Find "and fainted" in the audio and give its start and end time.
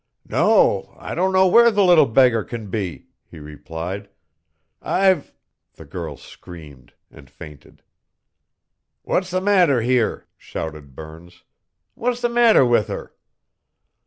7.11-7.83